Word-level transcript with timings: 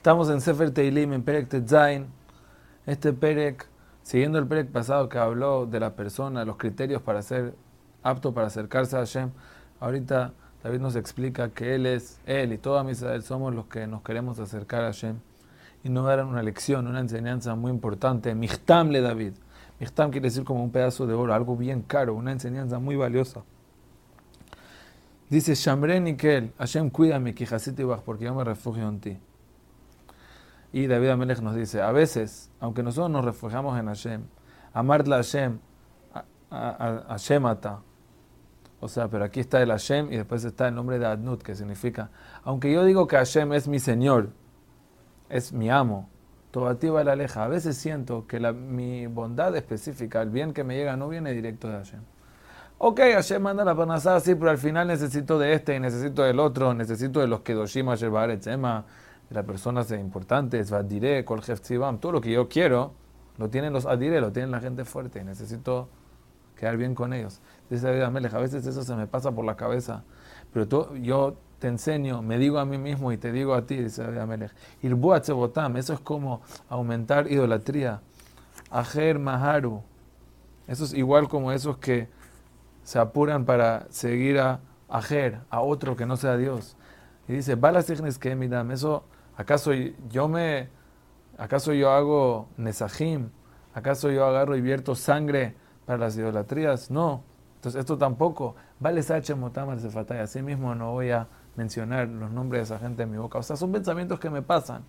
Estamos 0.00 0.30
en 0.30 0.40
Sefer 0.40 0.70
Teilim, 0.70 1.12
en 1.12 1.22
Perek 1.22 1.50
Tetzain. 1.50 2.06
Este 2.86 3.12
Perek, 3.12 3.66
siguiendo 4.02 4.38
el 4.38 4.46
Perek 4.46 4.70
pasado 4.70 5.10
que 5.10 5.18
habló 5.18 5.66
de 5.66 5.78
la 5.78 5.94
persona, 5.94 6.42
los 6.46 6.56
criterios 6.56 7.02
para 7.02 7.20
ser 7.20 7.54
apto 8.02 8.32
para 8.32 8.46
acercarse 8.46 8.96
a 8.96 9.00
Hashem, 9.00 9.28
ahorita 9.78 10.32
David 10.64 10.80
nos 10.80 10.96
explica 10.96 11.50
que 11.50 11.74
Él 11.74 11.84
es, 11.84 12.18
Él 12.24 12.54
y 12.54 12.56
toda 12.56 12.90
Israel 12.90 13.22
somos 13.22 13.54
los 13.54 13.66
que 13.66 13.86
nos 13.86 14.00
queremos 14.00 14.38
acercar 14.38 14.84
a 14.84 14.86
Hashem. 14.86 15.16
Y 15.84 15.90
nos 15.90 16.06
darán 16.06 16.28
una 16.28 16.42
lección, 16.42 16.86
una 16.86 17.00
enseñanza 17.00 17.54
muy 17.54 17.70
importante. 17.70 18.34
Michtam 18.34 18.88
le 18.88 19.02
David. 19.02 19.34
Michtam 19.80 20.10
quiere 20.10 20.28
decir 20.28 20.44
como 20.44 20.64
un 20.64 20.70
pedazo 20.70 21.06
de 21.06 21.12
oro, 21.12 21.34
algo 21.34 21.58
bien 21.58 21.82
caro, 21.82 22.14
una 22.14 22.32
enseñanza 22.32 22.78
muy 22.78 22.96
valiosa. 22.96 23.42
Dice 25.28 25.54
Shamre 25.54 26.00
Nikel, 26.00 26.54
Hashem 26.56 26.88
cuídame, 26.88 27.34
porque 28.02 28.24
yo 28.24 28.34
me 28.34 28.44
refugio 28.44 28.88
en 28.88 28.98
ti. 28.98 29.18
Y 30.72 30.86
David 30.86 31.10
Amelech 31.10 31.40
nos 31.40 31.54
dice, 31.54 31.82
a 31.82 31.92
veces, 31.92 32.50
aunque 32.60 32.82
nosotros 32.82 33.10
nos 33.10 33.24
refugiamos 33.24 33.78
en 33.78 33.86
Hashem, 33.86 34.22
amarla 34.72 35.16
Hashem, 35.16 35.58
Hashem 36.50 37.46
ata. 37.46 37.80
O 38.80 38.88
sea, 38.88 39.08
pero 39.08 39.24
aquí 39.24 39.40
está 39.40 39.60
el 39.60 39.70
Hashem 39.70 40.12
y 40.12 40.16
después 40.16 40.44
está 40.44 40.68
el 40.68 40.74
nombre 40.74 40.98
de 40.98 41.06
Adnut, 41.06 41.42
que 41.42 41.54
significa, 41.54 42.10
aunque 42.44 42.72
yo 42.72 42.84
digo 42.84 43.06
que 43.06 43.16
Hashem 43.16 43.52
es 43.52 43.68
mi 43.68 43.78
Señor, 43.78 44.30
es 45.28 45.52
mi 45.52 45.68
amo, 45.68 46.08
va 46.56 47.04
la 47.04 47.12
aleja, 47.12 47.44
a 47.44 47.48
veces 47.48 47.76
siento 47.76 48.26
que 48.26 48.40
la, 48.40 48.52
mi 48.52 49.06
bondad 49.06 49.54
específica, 49.56 50.22
el 50.22 50.30
bien 50.30 50.52
que 50.52 50.64
me 50.64 50.76
llega, 50.76 50.96
no 50.96 51.08
viene 51.08 51.32
directo 51.32 51.68
de 51.68 51.74
Hashem. 51.74 52.00
Ok, 52.78 53.00
Hashem 53.12 53.42
manda 53.42 53.64
la 53.64 53.74
panasada, 53.74 54.20
sí, 54.20 54.34
pero 54.34 54.50
al 54.50 54.58
final 54.58 54.88
necesito 54.88 55.38
de 55.38 55.52
este 55.52 55.76
y 55.76 55.80
necesito 55.80 56.22
del 56.22 56.40
otro, 56.40 56.72
necesito 56.72 57.20
de 57.20 57.26
los 57.26 57.40
Kedoshim, 57.40 57.88
Asher 57.90 58.10
Ema, 58.46 58.78
de 58.80 58.84
las 59.30 59.44
personas 59.44 59.90
importantes, 59.92 60.70
Vadire, 60.70 61.24
Kol 61.24 61.40
todo 62.00 62.12
lo 62.12 62.20
que 62.20 62.32
yo 62.32 62.48
quiero, 62.48 62.92
lo 63.38 63.48
tienen 63.48 63.72
los 63.72 63.86
Adire, 63.86 64.20
lo 64.20 64.32
tienen 64.32 64.50
la 64.50 64.60
gente 64.60 64.84
fuerte 64.84 65.20
y 65.20 65.24
necesito 65.24 65.88
quedar 66.56 66.76
bien 66.76 66.94
con 66.94 67.12
ellos. 67.12 67.40
Dice 67.70 67.86
David 67.86 68.02
Amelech, 68.02 68.34
a 68.34 68.38
veces 68.38 68.66
eso 68.66 68.82
se 68.82 68.94
me 68.94 69.06
pasa 69.06 69.30
por 69.30 69.44
la 69.44 69.56
cabeza, 69.56 70.02
pero 70.52 70.68
tú, 70.68 70.96
yo 70.96 71.36
te 71.58 71.68
enseño, 71.68 72.22
me 72.22 72.38
digo 72.38 72.58
a 72.58 72.64
mí 72.64 72.76
mismo 72.76 73.12
y 73.12 73.18
te 73.18 73.32
digo 73.32 73.54
a 73.54 73.66
ti, 73.66 73.76
dice 73.76 74.02
David 74.02 74.18
Amelech. 74.18 74.52
Irbuatzebotam, 74.82 75.76
eso 75.76 75.94
es 75.94 76.00
como 76.00 76.42
aumentar 76.68 77.30
idolatría. 77.30 78.00
Ajer 78.70 79.18
Maharu, 79.18 79.82
eso 80.66 80.84
es 80.84 80.92
igual 80.94 81.28
como 81.28 81.52
esos 81.52 81.78
que 81.78 82.08
se 82.82 82.98
apuran 82.98 83.44
para 83.44 83.86
seguir 83.90 84.38
a 84.38 84.60
Ajer, 84.88 85.40
a 85.50 85.60
otro 85.60 85.94
que 85.96 86.04
no 86.04 86.16
sea 86.16 86.36
Dios. 86.36 86.76
Y 87.28 87.34
dice, 87.34 87.54
Balas 87.54 87.86
que 88.18 88.34
midam, 88.34 88.72
eso 88.72 89.04
¿Acaso 89.40 89.72
yo 90.10 90.28
me, 90.28 90.68
acaso 91.38 91.72
yo 91.72 91.90
hago 91.90 92.48
nesajim? 92.58 93.30
¿Acaso 93.72 94.10
yo 94.10 94.26
agarro 94.26 94.54
y 94.54 94.60
vierto 94.60 94.94
sangre 94.94 95.54
para 95.86 95.98
las 95.98 96.14
idolatrías? 96.14 96.90
No. 96.90 97.22
Entonces 97.54 97.80
esto 97.80 97.96
tampoco. 97.96 98.54
Vale 98.80 99.02
Sache 99.02 99.34
Motamar 99.34 99.80
Sefatay. 99.80 100.18
Así 100.18 100.42
mismo 100.42 100.74
no 100.74 100.92
voy 100.92 101.10
a 101.10 101.26
mencionar 101.56 102.06
los 102.06 102.30
nombres 102.30 102.68
de 102.68 102.74
esa 102.74 102.84
gente 102.84 103.04
en 103.04 103.12
mi 103.12 103.16
boca. 103.16 103.38
O 103.38 103.42
sea, 103.42 103.56
son 103.56 103.72
pensamientos 103.72 104.20
que 104.20 104.28
me 104.28 104.42
pasan. 104.42 104.84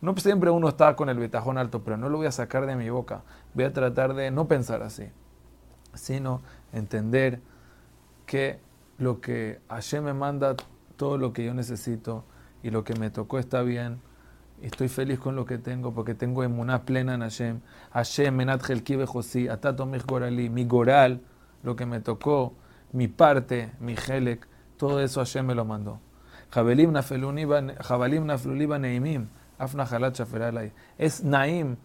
No 0.00 0.16
siempre 0.16 0.48
uno 0.48 0.70
está 0.70 0.96
con 0.96 1.10
el 1.10 1.18
betajón 1.18 1.58
alto, 1.58 1.84
pero 1.84 1.98
no 1.98 2.08
lo 2.08 2.16
voy 2.16 2.28
a 2.28 2.32
sacar 2.32 2.64
de 2.64 2.76
mi 2.76 2.88
boca. 2.88 3.24
Voy 3.52 3.64
a 3.64 3.74
tratar 3.74 4.14
de 4.14 4.30
no 4.30 4.48
pensar 4.48 4.82
así, 4.82 5.10
sino 5.92 6.40
entender 6.72 7.40
que 8.24 8.58
lo 8.96 9.20
que 9.20 9.60
Hashem 9.68 10.02
me 10.02 10.14
manda, 10.14 10.56
todo 10.96 11.18
lo 11.18 11.34
que 11.34 11.44
yo 11.44 11.52
necesito, 11.52 12.24
y 12.62 12.70
lo 12.70 12.84
que 12.84 12.94
me 12.94 13.10
tocó 13.10 13.38
está 13.38 13.62
bien. 13.62 14.00
Estoy 14.60 14.88
feliz 14.88 15.18
con 15.18 15.34
lo 15.34 15.44
que 15.44 15.58
tengo 15.58 15.92
porque 15.92 16.14
tengo 16.14 16.44
emuná 16.44 16.84
plena 16.84 17.14
en 17.14 17.20
Hashem. 17.22 17.60
Hashem, 17.92 18.34
menat 18.34 18.62
kive 18.82 19.06
josi, 19.06 19.48
atato 19.48 19.88
gorali, 20.06 20.48
mi 20.48 20.64
goral, 20.64 21.20
lo 21.62 21.74
que 21.74 21.84
me 21.84 22.00
tocó, 22.00 22.54
mi 22.92 23.08
parte, 23.08 23.72
mi 23.80 23.96
helek, 23.96 24.46
todo 24.76 25.00
eso 25.00 25.20
Hashem 25.20 25.46
me 25.46 25.54
lo 25.54 25.64
mandó. 25.64 26.00
Jabelim 26.50 26.92
nafluliba 26.92 28.78
neimim, 28.78 29.28
afna 29.58 29.84
halat 29.84 30.20
Es 30.98 31.24
naim, 31.24 31.76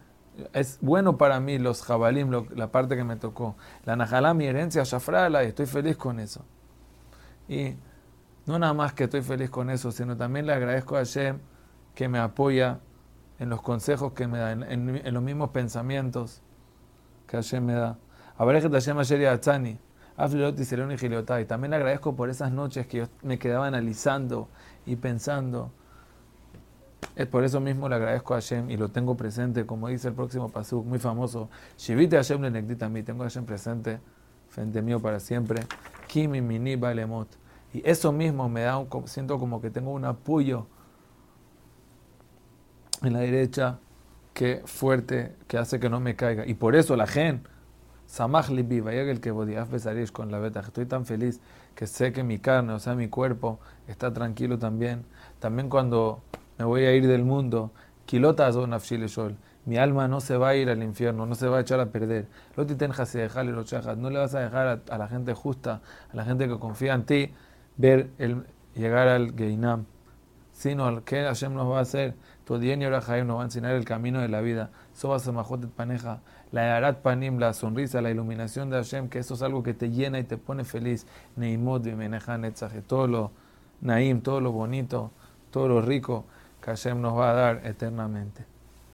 es 0.52 0.78
bueno 0.80 1.16
para 1.16 1.40
mí 1.40 1.58
los 1.58 1.82
jabalim, 1.82 2.30
la 2.54 2.70
parte 2.70 2.96
que 2.96 3.04
me 3.04 3.16
tocó. 3.16 3.56
La 3.84 3.96
najalá, 3.96 4.34
mi 4.34 4.46
herencia, 4.46 4.82
shafralay, 4.84 5.48
estoy 5.48 5.66
feliz 5.66 5.96
con 5.96 6.20
eso. 6.20 6.44
Y 7.48 7.74
no 8.48 8.58
nada 8.58 8.72
más 8.72 8.92
que 8.92 9.04
estoy 9.04 9.22
feliz 9.22 9.50
con 9.50 9.70
eso, 9.70 9.92
sino 9.92 10.16
también 10.16 10.46
le 10.46 10.52
agradezco 10.52 10.96
a 10.96 11.00
Hashem 11.00 11.38
que 11.94 12.08
me 12.08 12.18
apoya 12.18 12.80
en 13.38 13.50
los 13.50 13.62
consejos 13.62 14.12
que 14.12 14.26
me 14.26 14.38
da, 14.38 14.52
en, 14.52 15.14
los 15.14 15.22
mismos 15.22 15.50
pensamientos 15.50 16.42
que 17.26 17.36
Hashem 17.36 17.64
me 17.64 17.74
da. 17.74 17.98
y 21.40 21.44
También 21.44 21.70
le 21.70 21.76
agradezco 21.76 22.16
por 22.16 22.30
esas 22.30 22.50
noches 22.50 22.86
que 22.86 22.98
yo 22.98 23.08
me 23.22 23.38
quedaba 23.38 23.66
analizando 23.66 24.48
y 24.86 24.96
pensando. 24.96 25.70
Es 27.14 27.26
por 27.26 27.44
eso 27.44 27.60
mismo 27.60 27.88
le 27.88 27.94
agradezco 27.94 28.34
a 28.34 28.38
Hashem 28.38 28.70
y 28.70 28.76
lo 28.76 28.88
tengo 28.88 29.16
presente, 29.16 29.66
como 29.66 29.88
dice 29.88 30.08
el 30.08 30.14
próximo 30.14 30.48
pasuk, 30.48 30.84
muy 30.84 30.98
famoso. 30.98 31.48
Shivite 31.76 32.16
Hashem 32.16 32.42
le 32.42 32.48
a 32.80 32.88
mí, 32.88 33.02
tengo 33.02 33.22
a 33.22 33.26
Hashem 33.26 33.44
presente 33.44 34.00
frente 34.48 34.82
mío 34.82 35.00
para 35.00 35.20
siempre. 35.20 35.62
Kimi 36.06 36.40
mini 36.40 36.76
balemot. 36.76 37.28
Y 37.72 37.88
eso 37.88 38.12
mismo 38.12 38.48
me 38.48 38.62
da 38.62 38.78
un, 38.78 38.88
siento 39.06 39.38
como 39.38 39.60
que 39.60 39.70
tengo 39.70 39.90
un 39.90 40.04
apoyo 40.04 40.66
en 43.02 43.12
la 43.12 43.20
derecha 43.20 43.78
que 44.32 44.62
fuerte, 44.64 45.34
que 45.46 45.58
hace 45.58 45.80
que 45.80 45.90
no 45.90 46.00
me 46.00 46.16
caiga. 46.16 46.46
Y 46.46 46.54
por 46.54 46.76
eso 46.76 46.96
la 46.96 47.06
gente, 47.06 47.48
Samach 48.06 48.48
libi, 48.48 48.78
el 48.78 49.20
que 49.20 49.30
bodiaf 49.30 49.70
besarish 49.70 50.10
con 50.12 50.30
la 50.30 50.38
beta. 50.38 50.60
Estoy 50.60 50.86
tan 50.86 51.04
feliz 51.04 51.40
que 51.74 51.86
sé 51.86 52.12
que 52.12 52.22
mi 52.22 52.38
carne, 52.38 52.72
o 52.72 52.78
sea, 52.78 52.94
mi 52.94 53.08
cuerpo, 53.08 53.60
está 53.86 54.12
tranquilo 54.12 54.58
también. 54.58 55.04
También 55.38 55.68
cuando 55.68 56.22
me 56.56 56.64
voy 56.64 56.84
a 56.84 56.94
ir 56.94 57.06
del 57.06 57.24
mundo, 57.24 57.70
kilota 58.06 58.50
mi 59.66 59.76
alma 59.76 60.08
no 60.08 60.22
se 60.22 60.38
va 60.38 60.48
a 60.48 60.56
ir 60.56 60.70
al 60.70 60.82
infierno, 60.82 61.26
no 61.26 61.34
se 61.34 61.46
va 61.46 61.58
a 61.58 61.60
echar 61.60 61.78
a 61.78 61.86
perder. 61.86 62.26
No 62.56 64.10
le 64.10 64.18
vas 64.18 64.34
a 64.34 64.40
dejar 64.40 64.80
a 64.88 64.98
la 64.98 65.08
gente 65.08 65.34
justa, 65.34 65.82
a 66.10 66.16
la 66.16 66.24
gente 66.24 66.48
que 66.48 66.58
confía 66.58 66.94
en 66.94 67.04
ti, 67.04 67.34
ver 67.78 68.10
el 68.18 68.44
llegar 68.74 69.08
al 69.08 69.34
Geinam, 69.34 69.86
sino 70.52 70.84
al 70.84 71.02
que 71.04 71.22
Hashem 71.22 71.54
nos 71.54 71.70
va 71.70 71.78
a 71.78 71.82
hacer. 71.82 72.14
Día 72.56 72.72
y 72.72 72.76
nos 72.78 73.36
va 73.36 73.42
a 73.42 73.44
enseñar 73.44 73.74
el 73.74 73.84
camino 73.84 74.20
de 74.20 74.28
la 74.28 74.40
vida. 74.40 74.70
Soba 74.94 75.18
Samajotet 75.18 75.68
Paneja, 75.70 76.20
la 76.50 76.62
Yarat 76.62 77.02
Panim, 77.02 77.38
la 77.38 77.52
sonrisa, 77.52 78.00
la 78.00 78.10
iluminación 78.10 78.70
de 78.70 78.76
Hashem, 78.76 79.10
que 79.10 79.18
eso 79.18 79.34
es 79.34 79.42
algo 79.42 79.62
que 79.62 79.74
te 79.74 79.90
llena 79.90 80.18
y 80.18 80.24
te 80.24 80.38
pone 80.38 80.64
feliz. 80.64 81.06
Neimot 81.36 81.82
Bimeneja 81.82 82.38
Netzaje, 82.38 82.80
todo 82.80 83.06
lo 83.06 83.32
Naim, 83.82 84.22
todo 84.22 84.40
lo 84.40 84.50
bonito, 84.50 85.10
todo 85.50 85.68
lo 85.68 85.82
rico 85.82 86.24
que 86.62 86.70
Hashem 86.70 87.02
nos 87.02 87.18
va 87.18 87.32
a 87.32 87.34
dar 87.34 87.66
eternamente. 87.66 88.46